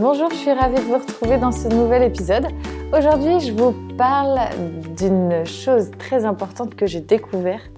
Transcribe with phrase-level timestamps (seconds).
[0.00, 2.46] Bonjour, je suis ravie de vous retrouver dans ce nouvel épisode.
[2.90, 4.38] Aujourd'hui, je vous parle
[4.96, 7.70] d'une chose très importante que j'ai découverte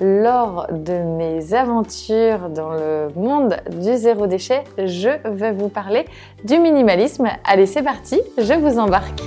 [0.00, 4.64] lors de mes aventures dans le monde du zéro déchet.
[4.78, 6.06] Je vais vous parler
[6.42, 7.28] du minimalisme.
[7.44, 9.22] Allez, c'est parti, je vous embarque.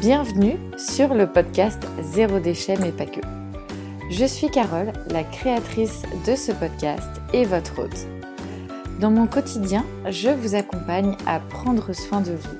[0.00, 3.39] Bienvenue sur le podcast Zéro déchet mais pas que.
[4.10, 8.08] Je suis Carole, la créatrice de ce podcast et votre hôte.
[8.98, 12.58] Dans mon quotidien, je vous accompagne à prendre soin de vous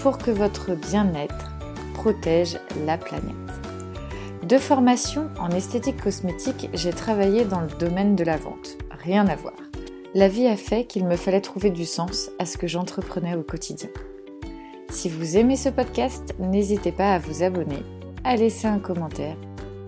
[0.00, 1.50] pour que votre bien-être
[1.94, 3.24] protège la planète.
[4.42, 8.76] De formation en esthétique cosmétique, j'ai travaillé dans le domaine de la vente.
[8.90, 9.56] Rien à voir.
[10.12, 13.42] La vie a fait qu'il me fallait trouver du sens à ce que j'entreprenais au
[13.42, 13.88] quotidien.
[14.90, 17.82] Si vous aimez ce podcast, n'hésitez pas à vous abonner,
[18.24, 19.38] à laisser un commentaire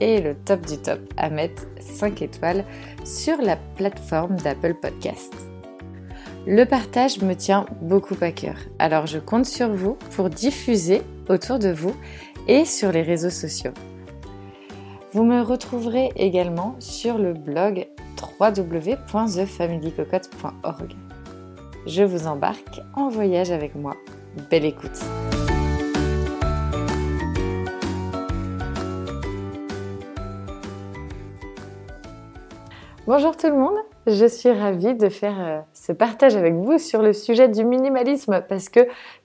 [0.05, 2.67] et le top du top à mettre 5 étoiles
[3.05, 5.33] sur la plateforme d'Apple Podcast.
[6.47, 11.59] Le partage me tient beaucoup à cœur, alors je compte sur vous pour diffuser autour
[11.59, 11.97] de vous
[12.49, 13.73] et sur les réseaux sociaux.
[15.13, 17.87] Vous me retrouverez également sur le blog
[18.39, 20.93] www.thefamilycocotte.org.
[21.87, 23.97] Je vous embarque en voyage avec moi.
[24.51, 25.01] Belle écoute!
[33.07, 37.03] Bonjour tout le monde, je suis ravie de faire euh, ce partage avec vous sur
[37.03, 38.81] le sujet du minimalisme parce que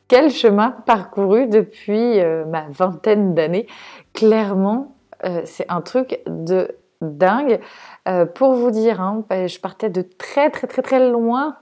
[0.10, 3.68] quel chemin parcouru depuis euh, ma vingtaine d'années.
[4.14, 7.62] Clairement, euh, c'est un truc de dingue.
[8.36, 11.56] pour vous dire, hein, bah, je partais de très très très très loin.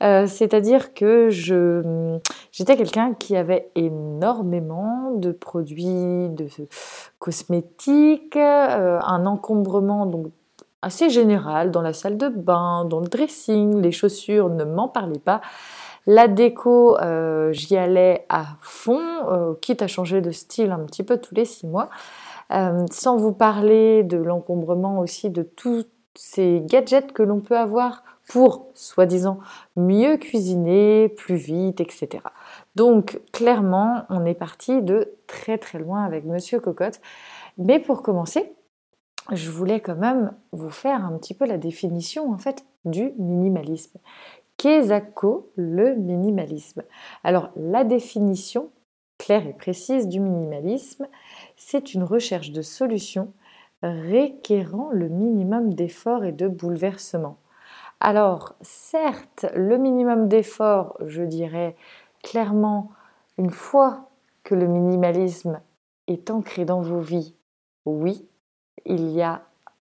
[0.00, 2.18] C'est-à-dire que je
[2.50, 6.46] j'étais quelqu'un qui avait énormément de produits, de
[7.18, 10.28] cosmétiques, un encombrement donc
[10.82, 15.18] assez général dans la salle de bain, dans le dressing, les chaussures, ne m'en parlez
[15.18, 15.40] pas.
[16.06, 19.00] La déco, euh, j'y allais à fond,
[19.30, 21.88] euh, quitte à changer de style un petit peu tous les six mois.
[22.50, 28.02] Euh, sans vous parler de l'encombrement aussi de tous ces gadgets que l'on peut avoir
[28.28, 29.38] pour, soi-disant,
[29.76, 32.22] mieux cuisiner, plus vite, etc.
[32.74, 37.00] Donc, clairement, on est parti de très très loin avec Monsieur Cocotte.
[37.58, 38.54] Mais pour commencer,
[39.30, 43.98] je voulais quand même vous faire un petit peu la définition en fait du minimalisme.
[44.56, 45.02] Qu'est-ce
[45.56, 46.82] le minimalisme
[47.24, 48.70] Alors la définition
[49.18, 51.06] claire et précise du minimalisme,
[51.56, 53.32] c'est une recherche de solutions
[53.82, 57.38] requérant le minimum d'efforts et de bouleversements.
[58.00, 61.76] Alors certes, le minimum d'efforts, je dirais
[62.22, 62.90] clairement,
[63.38, 64.08] une fois
[64.44, 65.60] que le minimalisme
[66.08, 67.34] est ancré dans vos vies,
[67.84, 68.26] oui,
[68.86, 69.42] il y a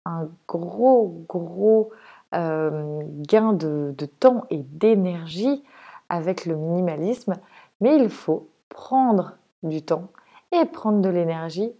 [0.05, 1.91] un gros, gros
[2.33, 5.63] euh, gain de, temps et d'énergie
[6.09, 7.35] avec le minimalisme,
[7.81, 10.07] mais il faut prendre du temps
[10.51, 11.71] et prendre de l'énergie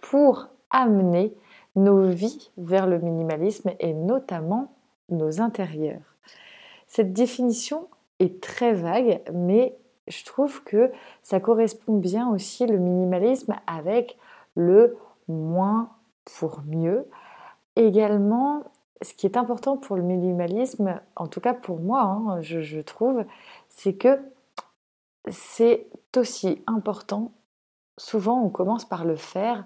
[0.00, 1.34] pour amener
[1.76, 4.72] nos vies vers le minimalisme et notamment
[5.08, 6.16] nos intérieurs.
[6.86, 9.76] Cette définition est très vague, mais
[10.08, 10.90] je trouve que
[11.22, 14.18] ça correspond bien aussi le minimalisme avec
[14.54, 14.96] le
[15.28, 15.90] moins
[16.24, 17.08] pour mieux.
[17.76, 18.64] Également,
[19.02, 23.24] ce qui est important pour le minimalisme, en tout cas pour moi, hein, je, trouve,
[23.68, 24.20] c'est que
[25.28, 27.32] c'est aussi important.
[27.98, 29.64] Souvent, on commence par le faire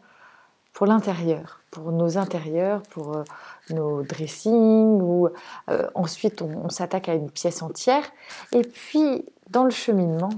[0.73, 3.25] pour l'intérieur, pour nos intérieurs, pour euh,
[3.71, 5.29] nos dressings, ou
[5.71, 8.05] euh, ensuite on s'attaque à une pièce entière.
[8.53, 10.29] Et puis, dans le cheminement,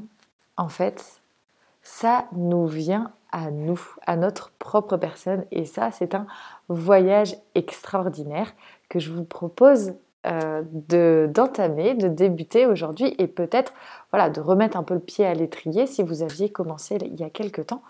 [0.57, 1.21] en fait,
[1.83, 5.45] ça nous vient à nous, à notre propre personne.
[5.51, 6.27] Et ça, c'est un
[6.69, 8.53] voyage extraordinaire
[8.89, 9.95] que je vous propose
[10.27, 10.63] euh,
[11.29, 13.73] d'entamer, de, débuter aujourd'hui et peut-être
[14.11, 17.25] voilà, de remettre un peu le pied à l'étrier si vous aviez commencé il y
[17.25, 17.83] a quelque temps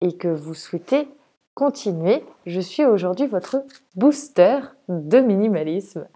[0.00, 1.08] et que vous souhaitez
[1.54, 2.24] continuer.
[2.46, 3.64] Je suis aujourd'hui votre
[3.96, 6.08] booster de minimalisme.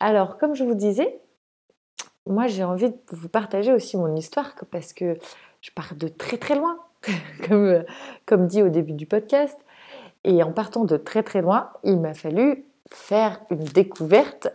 [0.00, 1.20] Alors, comme je vous disais,
[2.26, 5.16] moi j'ai envie de vous partager aussi mon histoire parce que
[5.60, 6.78] je pars de très très loin.
[7.48, 7.84] comme,
[8.26, 9.58] comme dit au début du podcast.
[10.24, 14.48] Et en partant de très très loin, il m'a fallu faire une découverte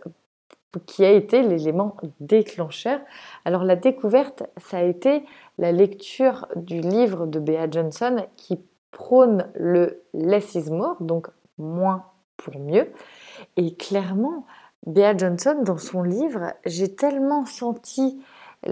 [0.86, 3.00] qui a été l'élément déclencheur.
[3.44, 5.24] Alors la découverte, ça a été
[5.58, 8.58] la lecture du livre de Bea Johnson qui
[8.90, 11.28] prône le less is more, donc
[11.58, 12.06] moins
[12.36, 12.90] pour mieux.
[13.56, 14.46] Et clairement,
[14.86, 18.22] Bea Johnson, dans son livre, j'ai tellement senti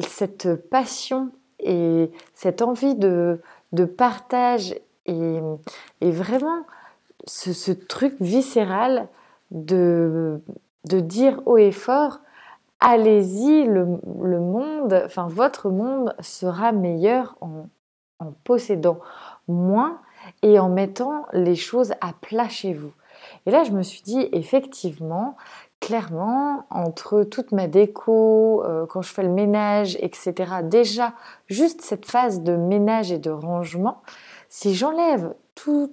[0.01, 3.41] cette passion et cette envie de,
[3.73, 4.75] de partage
[5.07, 5.41] et,
[6.01, 6.63] vraiment
[7.27, 9.09] ce, truc viscéral
[9.51, 10.41] de,
[10.85, 12.21] dire haut et fort,
[12.81, 13.85] allez-y, le,
[14.41, 17.67] monde, votre monde sera meilleur en,
[18.19, 19.01] en possédant
[19.49, 20.01] moins
[20.43, 22.93] et en mettant les choses à plat chez vous.
[23.47, 25.37] Et là, je me suis dit, effectivement,
[25.81, 31.15] clairement, entre toute ma déco, euh, quand je fais le ménage, etc., déjà,
[31.49, 34.03] juste cette phase de ménage et de rangement,
[34.49, 35.93] si j'enlève toutes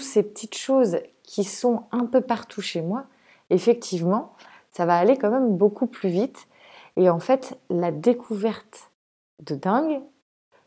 [0.00, 3.04] ces petites choses qui sont un peu partout chez moi,
[3.50, 4.34] effectivement,
[4.70, 6.46] ça va aller quand même beaucoup plus vite.
[6.96, 8.90] Et en fait, la découverte
[9.40, 10.00] de dingue,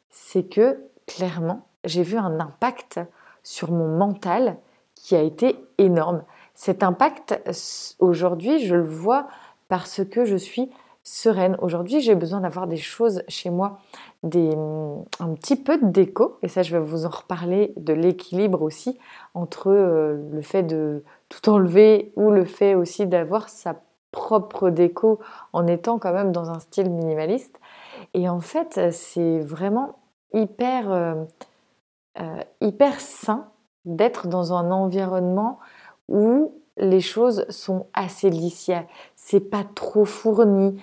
[0.09, 2.99] c'est que clairement, j'ai vu un impact
[3.43, 4.57] sur mon mental
[4.95, 6.23] qui a été énorme.
[6.53, 7.39] Cet impact,
[7.99, 9.27] aujourd'hui, je le vois
[9.69, 10.71] parce que je suis
[11.03, 11.57] sereine.
[11.61, 13.79] Aujourd'hui, j'ai besoin d'avoir des choses chez moi,
[14.23, 14.51] des,
[15.19, 18.97] un petit peu de déco, et ça, je vais vous en reparler de l'équilibre aussi
[19.33, 23.75] entre euh, le fait de tout enlever ou le fait aussi d'avoir sa
[24.11, 25.19] propre déco
[25.51, 27.59] en étant quand même dans un style minimaliste.
[28.13, 29.95] Et en fait, c'est vraiment
[30.33, 31.15] hyper, euh,
[32.19, 33.47] euh, hyper sain
[33.85, 35.59] d'être dans un environnement
[36.09, 38.85] où les choses sont assez lisières.
[39.15, 40.81] C'est pas trop fourni.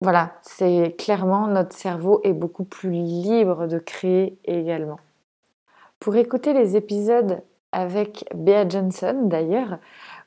[0.00, 4.98] voilà, c'est clairement notre cerveau est beaucoup plus libre de créer également.
[6.00, 7.42] Pour écouter les épisodes
[7.72, 9.78] avec Bea Johnson d'ailleurs,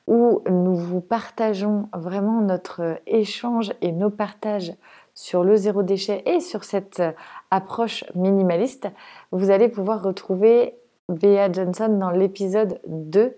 [0.07, 4.73] où nous vous partageons vraiment notre échange et nos partages
[5.13, 7.01] sur le zéro déchet et sur cette
[7.49, 8.87] approche minimaliste,
[9.31, 10.75] vous allez pouvoir retrouver
[11.09, 13.35] Bea Johnson dans l'épisode 2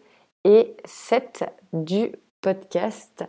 [0.47, 3.25] et 7 du podcast.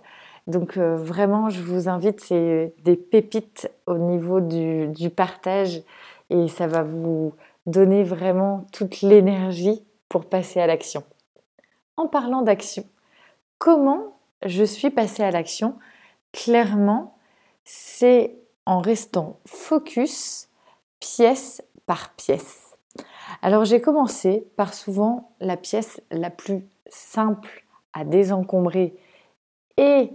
[0.46, 5.82] Donc euh, vraiment, je vous invite, c'est des pépites au niveau du, du, partage
[6.30, 7.34] et ça va vous
[7.66, 11.02] donner vraiment toute l'énergie pour passer à l'action.
[11.96, 12.84] En parlant d'action,
[13.58, 14.16] comment
[14.46, 15.76] je suis passée à l'action?
[16.32, 17.18] Clairement,
[17.64, 20.48] c'est en restant focus
[21.00, 22.76] pièce par pièce.
[23.42, 28.96] Alors j'ai commencé par souvent la pièce la plus simple à désencombrer
[29.76, 30.10] et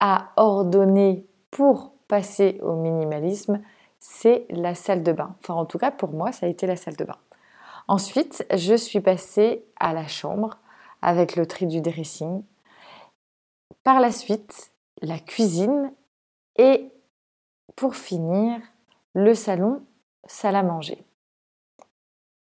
[0.00, 3.60] à ordonner pour passer au minimalisme,
[3.98, 5.34] c'est la salle de bain.
[5.40, 7.18] Enfin, en tout cas, pour moi, ça a été la salle de bain.
[7.88, 10.58] Ensuite, je suis passée à la chambre
[11.02, 12.42] avec le tri du dressing.
[13.82, 15.92] Par la suite, la cuisine
[16.56, 16.90] et
[17.76, 18.60] pour finir,
[19.14, 19.82] le salon,
[20.26, 21.04] salle à manger.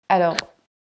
[0.10, 0.36] Alors,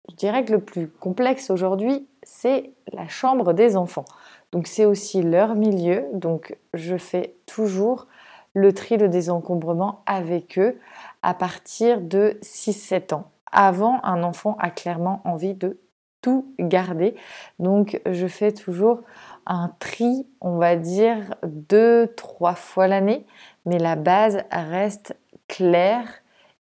[0.08, 4.04] je dirais que le plus complexe aujourd'hui, c'est la chambre des enfants.
[4.52, 8.06] Donc c'est aussi leur milieu, donc je fais toujours
[8.54, 10.78] le tri, le désencombrement avec eux
[11.22, 13.30] à partir de 6-7 ans.
[13.52, 15.78] Avant, un enfant a clairement envie de
[16.22, 17.14] tout garder.
[17.58, 19.02] Donc je fais toujours
[19.46, 23.26] un tri, on va dire, deux, trois fois l'année,
[23.66, 25.16] mais la base reste
[25.48, 26.06] claire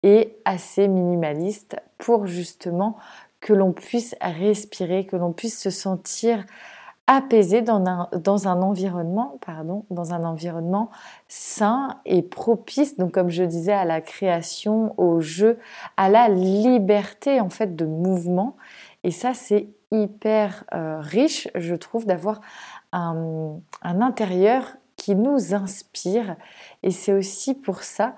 [0.03, 2.97] et assez minimaliste pour justement
[3.41, 6.45] que l'on puisse respirer, que l'on puisse se sentir
[7.07, 10.91] apaisé dans un, dans un environnement, pardon, dans un environnement
[11.27, 15.59] sain et propice, donc comme je disais, à la création, au jeu,
[15.97, 18.55] à la liberté en fait de mouvement.
[19.03, 22.39] Et ça, c'est hyper euh, riche, je trouve, d'avoir
[22.93, 26.35] un, un intérieur qui nous inspire.
[26.83, 28.15] Et c'est aussi pour ça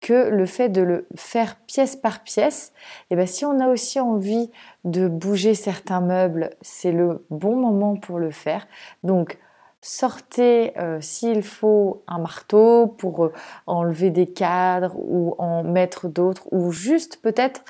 [0.00, 2.72] que le fait de le faire pièce par pièce,
[3.10, 4.50] et eh bien si on a aussi envie
[4.84, 8.66] de bouger certains meubles, c'est le bon moment pour le faire.
[9.02, 9.38] Donc
[9.82, 13.32] sortez euh, s'il faut un marteau pour euh,
[13.66, 17.62] enlever des cadres ou en mettre d'autres, ou juste peut-être,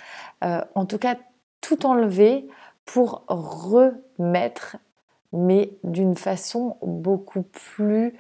[0.45, 1.17] euh, en tout cas,
[1.61, 2.49] tout enlever
[2.85, 4.77] pour remettre,
[5.33, 8.15] mais d'une façon beaucoup plus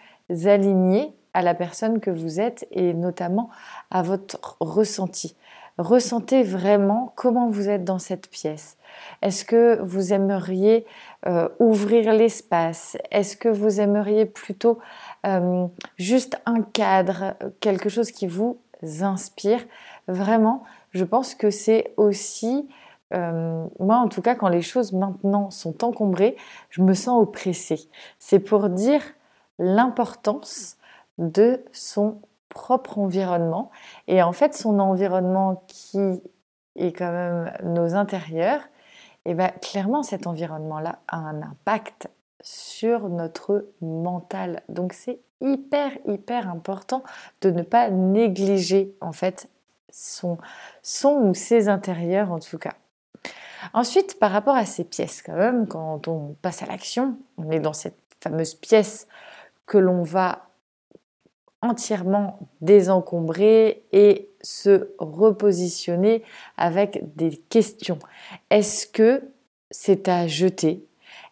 [0.44, 3.50] alignée à la personne que vous êtes et notamment
[3.90, 5.36] à votre ressenti.
[5.78, 8.76] Ressentez vraiment comment vous êtes dans cette pièce.
[9.22, 10.84] Est-ce que vous aimeriez
[11.26, 12.98] euh, ouvrir l'espace?
[13.10, 14.78] Est-ce que vous aimeriez plutôt
[15.26, 18.58] euh, juste un cadre, quelque chose qui vous
[19.00, 19.64] inspire?
[20.06, 22.68] Vraiment, je pense que c'est aussi,
[23.14, 26.36] euh, moi en tout cas, quand les choses maintenant sont encombrées,
[26.68, 27.88] je me sens oppressée.
[28.18, 29.02] C'est pour dire
[29.58, 30.76] l'importance
[31.20, 33.70] de son propre environnement.
[34.08, 36.20] Et en fait, son environnement qui
[36.76, 38.62] est quand même nos intérieurs,
[39.26, 42.08] et eh bien clairement cet environnement-là a un impact
[42.40, 44.62] sur notre mental.
[44.70, 47.02] Donc c'est hyper hyper important
[47.42, 49.50] de ne pas négliger en fait
[49.90, 50.38] son,
[50.82, 52.72] son ou ses intérieurs en tout cas.
[53.74, 57.60] Ensuite, par rapport à ces pièces, quand même, quand on passe à l'action, on est
[57.60, 59.06] dans cette fameuse pièce
[59.66, 60.49] que l'on va
[61.62, 66.22] entièrement désencombrer et se repositionner
[66.56, 67.98] avec des questions.
[68.48, 69.22] Est-ce que
[69.70, 70.86] c'est à jeter?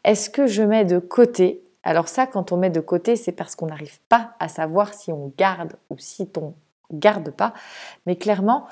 [0.05, 1.63] Est-ce que je mets de côté?
[1.83, 5.11] Alors ça, quand on met de côté, c'est parce qu'on n'arrive pas à savoir si
[5.13, 6.55] on garde ou si on
[6.93, 7.55] garde pas.
[8.07, 8.67] Mais clairement,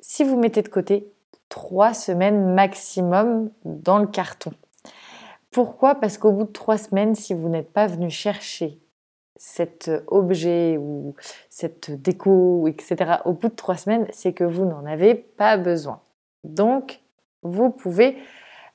[0.00, 1.10] si vous mettez de côté,
[1.48, 4.52] trois semaines maximum dans le carton.
[5.50, 5.94] Pourquoi?
[5.94, 8.78] Parce qu'au bout de trois semaines, si vous n'êtes pas venu chercher
[9.36, 11.14] cet objet ou
[11.50, 16.00] cette déco, etc., au bout de trois semaines, c'est que vous n'en avez pas besoin.
[16.44, 17.00] Donc,
[17.42, 18.16] vous pouvez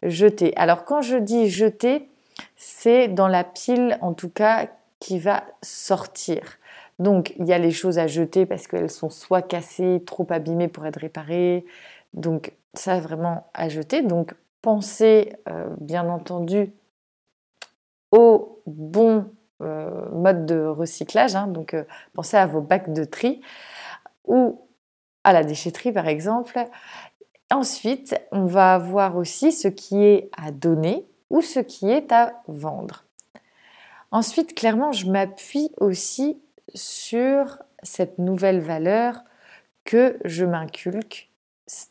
[0.03, 0.55] jeter.
[0.57, 2.09] Alors, quand je dis jeter,
[2.55, 4.67] c'est dans la pile, en tout cas,
[4.99, 6.57] qui va sortir.
[6.99, 10.67] Donc, il y a les choses à jeter parce qu'elles sont soit cassées, trop abîmées
[10.67, 11.65] pour être réparées.
[12.13, 14.01] Donc, ça, vraiment à jeter.
[14.01, 16.71] Donc, pensez, euh, bien entendu,
[18.11, 21.35] au bon euh, mode de recyclage.
[21.35, 21.47] Hein.
[21.47, 23.41] donc, euh, pensez à vos bacs de tri
[24.25, 24.61] ou
[25.23, 26.59] à la déchetterie, par exemple.
[27.51, 32.41] Ensuite, on va avoir aussi ce qui est à donner ou ce qui est à
[32.47, 33.05] vendre.
[34.11, 36.41] Ensuite, clairement, je m'appuie aussi
[36.73, 39.23] sur cette nouvelle valeur
[39.83, 41.29] que je m'inculque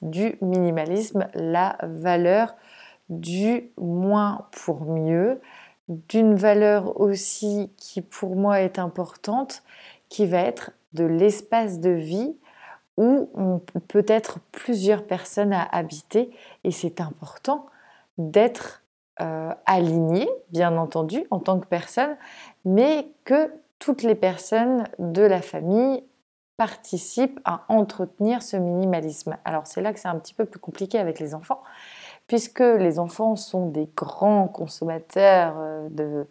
[0.02, 2.54] du minimalisme, la valeur
[3.08, 5.40] du moins pour mieux,
[5.88, 9.62] d'une valeur aussi qui pour moi est importante,
[10.08, 12.36] qui va être de l'espace de vie
[12.96, 16.30] où on peut être plusieurs personnes à habiter
[16.64, 17.66] et c'est important
[18.18, 18.82] d'être
[19.20, 22.16] euh, aligné, bien entendu, en tant que personne,
[22.64, 26.02] mais que toutes les personnes de la famille
[26.56, 29.36] participent à entretenir ce minimalisme.
[29.44, 31.62] Alors c'est là que c'est un petit peu plus compliqué avec les enfants,
[32.28, 36.26] puisque les enfants sont des grands consommateurs euh,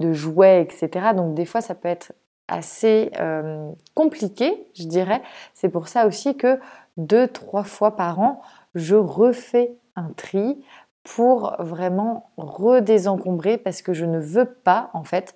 [0.00, 1.08] de, jouets, etc.
[1.14, 2.12] Donc des fois, ça peut être
[2.48, 5.22] assez euh, compliqué, je dirais.
[5.52, 6.58] C'est pour ça aussi que
[6.96, 8.40] deux, trois fois par an,
[8.74, 10.64] je refais un tri
[11.04, 15.34] pour vraiment redésencombrer parce que je ne veux pas, en fait,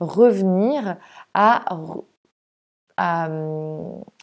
[0.00, 0.96] revenir
[1.34, 1.64] à,
[2.96, 3.28] à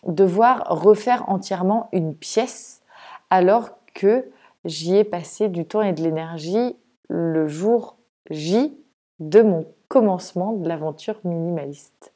[0.07, 2.81] devoir refaire entièrement une pièce
[3.29, 4.29] alors que
[4.65, 6.75] j'y ai passé du temps et de l'énergie
[7.07, 7.97] le jour
[8.29, 8.77] J
[9.19, 12.13] de mon commencement de l'aventure minimaliste.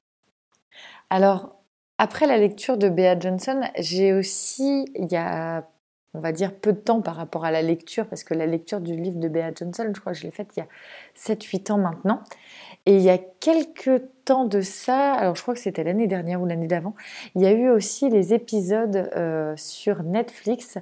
[1.10, 1.56] Alors,
[1.98, 5.68] après la lecture de Bea Johnson, j'ai aussi, il y a,
[6.14, 8.82] on va dire, peu de temps par rapport à la lecture, parce que la lecture
[8.82, 10.68] du livre de Bea Johnson, je crois que je l'ai faite il y a
[11.16, 12.22] 7-8 ans maintenant.
[12.86, 16.42] Et il y a quelques temps de ça, alors je crois que c'était l'année dernière
[16.42, 16.96] ou l'année d'avant,
[17.36, 20.78] il y a eu aussi les épisodes euh, sur Netflix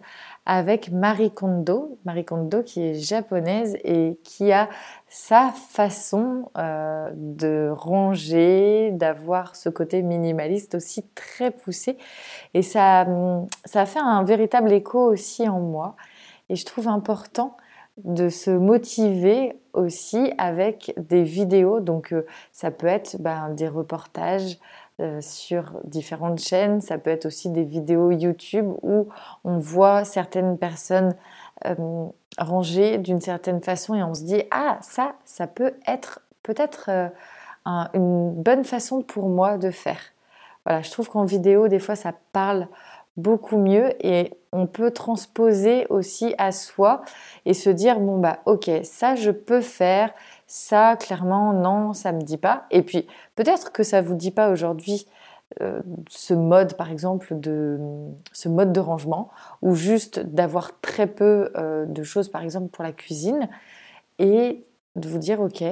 [0.46, 4.70] avec Marie Kondo, Marie Kondo qui est japonaise et qui a
[5.10, 11.98] sa façon euh, de ranger, d'avoir ce côté minimaliste aussi très poussé.
[12.54, 13.06] Et ça,
[13.66, 15.96] ça a fait un véritable écho aussi en moi.
[16.50, 17.58] Et je trouve important
[18.04, 21.80] de se motiver aussi avec des vidéos.
[21.80, 24.58] Donc euh, ça peut être ben, des reportages
[25.00, 29.08] euh, sur différentes chaînes, ça peut être aussi des vidéos YouTube où
[29.44, 31.16] on voit certaines personnes
[31.66, 32.06] euh,
[32.38, 36.90] ranger d'une certaine façon et on se dit ah ça, ça peut être peut-être
[37.66, 40.00] une bonne façon pour moi de faire.
[40.66, 42.68] Voilà, je trouve qu'en vidéo des fois ça parle
[43.18, 47.02] beaucoup mieux et on peut transposer aussi à soi
[47.46, 50.14] et se dire bon bah ok ça je peux faire
[50.46, 52.66] ça clairement non ça me dit pas.
[52.72, 55.08] Et puis peut-être que ça vous dit pas aujourd'hui
[55.62, 57.80] euh, ce mode par exemple de
[58.34, 59.30] ce mode de rangement
[59.62, 63.48] ou juste d'avoir très peu euh, de choses par exemple pour la cuisine
[64.20, 64.64] et
[64.96, 65.64] de vous dire ok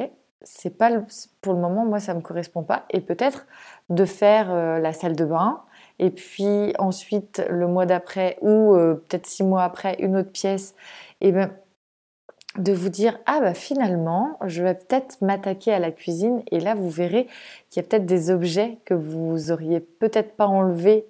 [0.42, 0.92] c'est pas
[1.42, 3.48] pour le moment moi ça me correspond pas et peut-être
[3.90, 5.62] de faire euh, la salle de bain
[6.00, 10.76] et puis ensuite le mois d'après ou euh, peut-être six mois après une autre pièce,
[11.22, 11.52] et bien
[12.58, 16.74] de vous dire ah bah finalement je vais peut-être m'attaquer à la cuisine et là
[16.74, 17.28] vous verrez
[17.70, 21.06] qu'il y a peut-être des objets que vous auriez peut-être pas enlevés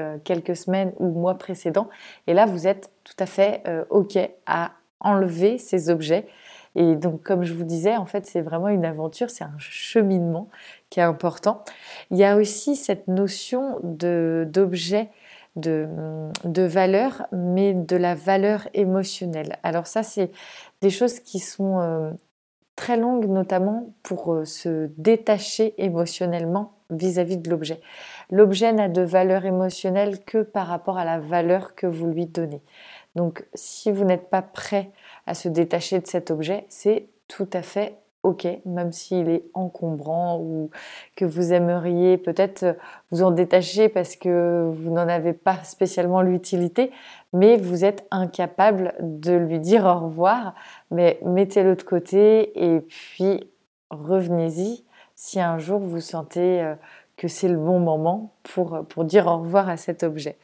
[0.00, 1.88] euh, quelques semaines ou mois précédents
[2.26, 6.26] et là vous êtes tout à fait euh, ok à enlever ces objets
[6.74, 10.48] et donc, comme je vous disais, en fait, c'est vraiment une aventure, c'est un cheminement
[10.90, 11.64] qui est important.
[12.10, 15.10] Il y a aussi cette notion d'objet,
[15.56, 15.88] de,
[16.62, 19.58] valeur, mais de la valeur émotionnelle.
[19.62, 20.30] Alors ça, c'est
[20.80, 22.10] des choses qui sont euh,
[22.76, 27.80] très longues, notamment pour euh, se détacher émotionnellement vis-à-vis -vis de l'objet.
[28.30, 32.62] L'objet n'a de valeur émotionnelle que par rapport à la valeur que vous lui donnez.
[33.14, 34.90] Donc si vous n'êtes pas prêt
[35.28, 40.40] à se détacher de cet objet, c'est tout à fait ok, même s'il est encombrant
[40.40, 40.70] ou
[41.16, 42.76] que vous aimeriez peut-être
[43.10, 46.90] vous en détacher parce que vous n'en avez pas spécialement l'utilité,
[47.32, 50.54] mais vous êtes incapable de lui dire au revoir.
[50.90, 53.48] Mais mettez-le de côté et puis
[53.90, 56.74] revenez-y si un jour vous sentez euh,
[57.16, 60.38] que c'est le bon moment pour, pour dire au revoir à cet objet.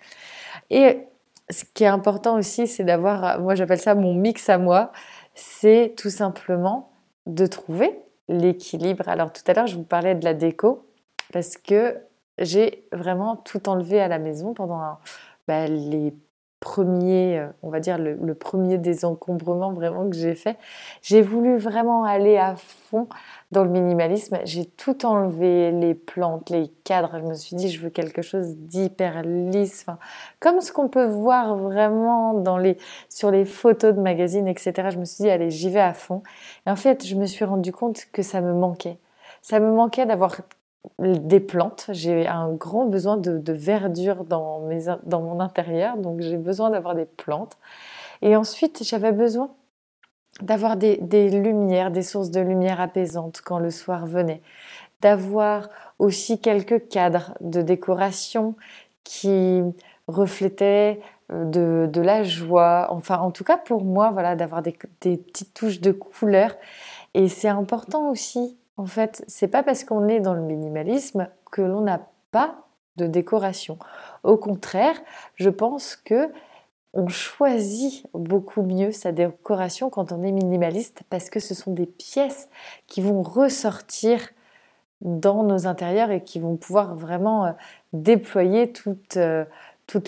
[0.70, 1.06] Et
[1.50, 4.92] ce qui est important aussi, c'est d'avoir, moi j'appelle ça mon mix à moi,
[5.34, 6.92] c'est tout simplement
[7.26, 7.98] de trouver
[8.28, 9.08] l'équilibre.
[9.08, 10.86] Alors tout à l'heure, je vous parlais de la déco
[11.32, 11.98] parce que
[12.38, 14.98] j'ai vraiment tout enlevé à la maison pendant
[15.46, 16.14] bah, les
[16.64, 20.56] premier, euh, on va dire le, premier désencombrement vraiment que j'ai fait.
[21.02, 23.06] J'ai voulu vraiment aller à fond
[23.54, 24.38] dans le minimalisme.
[24.44, 27.18] J'ai tout enlevé, les plantes, les cadres.
[27.18, 29.86] Je me suis dit, je veux quelque chose d'hyper lisse,
[30.40, 32.42] comme ce qu'on peut voir vraiment
[33.08, 34.88] sur les photos de magazines, etc.
[34.90, 36.22] Je me suis dit, allez, j'y vais à fond.
[36.66, 38.98] Et en fait, je me suis rendu compte que ça me manquait.
[39.40, 40.36] Ça me manquait d'avoir
[40.98, 41.86] des plantes.
[41.90, 44.68] J'ai un grand besoin de, verdure dans,
[45.04, 47.56] dans mon intérieur, donc j'ai besoin d'avoir des plantes.
[48.20, 49.50] Et ensuite, j'avais besoin
[50.42, 54.42] d'avoir des, des, lumières, des sources de lumière apaisantes quand le soir venait,
[55.00, 58.54] d'avoir aussi quelques cadres de décoration
[59.04, 59.62] qui
[60.08, 61.00] reflétaient
[61.32, 65.16] euh, de, de, la joie, enfin en tout cas pour moi, voilà, d'avoir des, des
[65.16, 66.54] petites touches de couleur.
[67.14, 71.62] Et c'est important aussi en fait, c'est pas parce qu'on est dans le minimalisme que
[71.62, 72.00] l'on n'a
[72.32, 72.56] pas
[72.96, 73.78] de décoration.
[74.22, 74.96] Au contraire,
[75.36, 76.30] je pense que
[76.94, 81.86] on choisit beaucoup mieux sa décoration quand on est minimaliste parce que ce sont des
[81.86, 82.48] pièces
[82.86, 84.20] qui vont ressortir
[85.00, 87.52] dans nos intérieurs et qui vont pouvoir vraiment euh,
[87.92, 89.44] déployer toute, euh,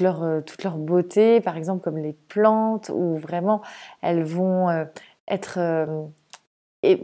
[0.01, 3.63] leur, euh, toute leur beauté, par exemple comme les plantes, où vraiment
[4.01, 4.87] elles vont
[5.29, 5.59] être...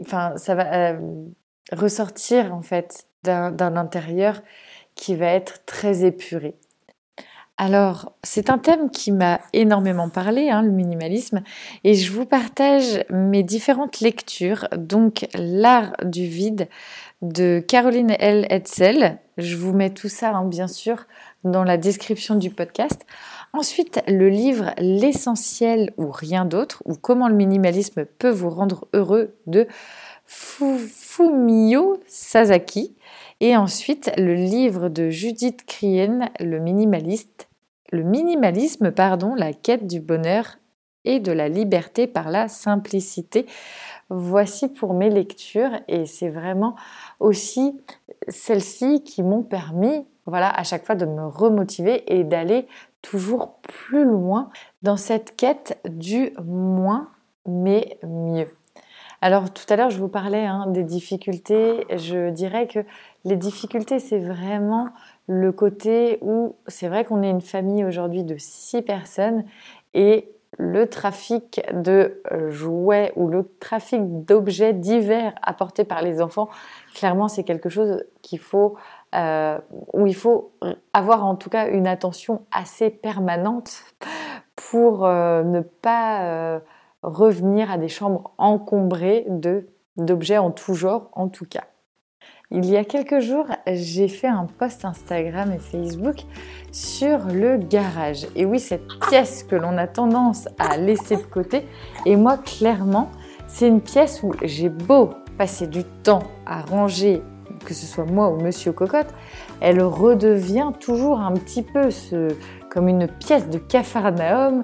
[0.01, 0.95] enfin, ça va
[1.71, 4.41] ressortir en fait d'un intérieur
[4.95, 6.55] qui va être très épuré.
[7.65, 11.43] Alors, c'est un thème qui m'a énormément parlé, hein, le minimalisme,
[11.85, 14.67] et je vous partage mes différentes lectures.
[14.75, 16.67] Donc, L'art du vide
[17.21, 18.47] de Caroline L.
[18.49, 19.17] Hetzel.
[19.37, 21.05] Je vous mets tout ça, hein, bien sûr,
[21.45, 23.05] dans la description du podcast.
[23.53, 29.35] Ensuite, le livre L'essentiel ou rien d'autre, ou comment le minimalisme peut vous rendre heureux
[29.47, 29.67] de
[30.25, 32.93] Fumio Sasaki.
[33.39, 37.47] Et ensuite, le livre de Judith Krien, Le minimaliste,
[37.93, 40.57] le minimalisme, pardon, la quête du bonheur
[41.05, 43.45] et de la liberté par la simplicité.
[44.09, 46.75] Voici pour mes lectures et c'est vraiment
[47.19, 47.79] aussi
[48.27, 52.67] celles-ci qui m'ont permis, voilà, à chaque fois de me remotiver et d'aller
[53.01, 54.49] toujours plus loin
[54.81, 57.09] dans cette quête du moins
[57.45, 58.47] mais mieux.
[59.21, 61.85] Alors tout à l'heure, je vous parlais hein, des difficultés.
[61.95, 62.79] Je dirais que
[63.23, 64.89] les difficultés, c'est vraiment
[65.27, 69.45] le côté où c'est vrai qu'on est une famille aujourd'hui de six personnes
[69.93, 76.49] et le trafic de jouets ou le trafic d'objets divers apportés par les enfants,
[76.93, 78.75] clairement, c'est quelque chose qu'il faut,
[79.15, 79.57] euh,
[79.93, 80.51] où il faut
[80.93, 83.83] avoir en tout cas une attention assez permanente
[84.55, 86.59] pour euh, ne pas euh,
[87.01, 91.65] revenir à des chambres encombrées de d'objets en tout genre en tout cas.
[92.51, 96.17] Il y a quelques jours, j'ai fait un post Instagram et Facebook
[96.71, 98.27] sur le garage.
[98.35, 101.65] Et oui, cette pièce que l'on a tendance à laisser de côté.
[102.05, 103.09] Et moi, clairement,
[103.47, 107.23] c'est une pièce où j'ai beau passer du temps à ranger,
[107.65, 109.13] que ce soit moi ou Monsieur Cocotte,
[109.59, 111.89] elle redevient toujours un petit peu
[112.69, 114.61] comme une pièce de capharnaüm.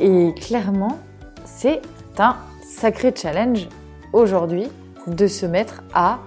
[0.00, 0.98] Et clairement,
[1.44, 1.82] c'est
[2.18, 3.68] un sacré challenge
[4.12, 4.68] aujourd'hui
[5.06, 6.18] de se mettre à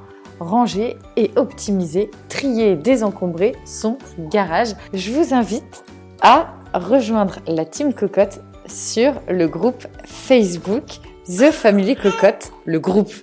[0.42, 4.74] ranger et optimiser, trier et désencombrer son garage.
[4.94, 5.84] Je vous invite
[6.22, 10.84] à rejoindre la team Cocotte sur le groupe Facebook
[11.26, 13.14] The Family Cocotte, le groupe.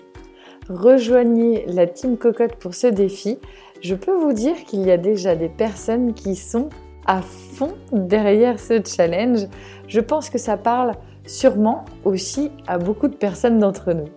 [0.69, 3.39] Rejoignez la team Cocotte pour ce défi.
[3.81, 6.69] Je peux vous dire qu'il y a déjà des personnes qui sont
[7.07, 9.47] à fond derrière ce challenge.
[9.89, 10.93] Je pense que ça parle
[11.27, 14.09] sûrement aussi à beaucoup de personnes d'entre nous.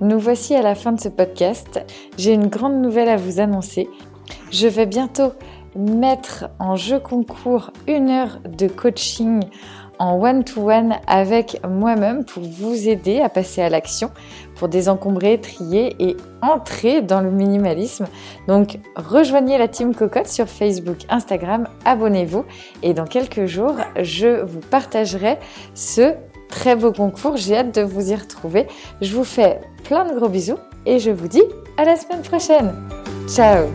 [0.00, 1.84] Nous voici à la fin de ce podcast.
[2.16, 3.88] J'ai une grande nouvelle à vous annoncer.
[4.52, 5.32] Je vais bientôt
[5.74, 9.42] mettre en jeu concours une heure de coaching
[9.98, 14.12] en one-to-one avec moi-même pour vous aider à passer à l'action,
[14.54, 18.06] pour désencombrer, trier et entrer dans le minimalisme.
[18.46, 22.44] Donc rejoignez la team Cocotte sur Facebook, Instagram, abonnez-vous
[22.84, 25.38] et dans quelques jours, je vous partagerai
[25.74, 26.14] ce
[26.48, 27.36] très beau concours.
[27.36, 28.66] J'ai hâte de vous y retrouver.
[29.00, 31.44] Je vous fais plein de gros bisous et je vous dis
[31.76, 32.72] à la semaine prochaine.
[33.28, 33.66] Ciao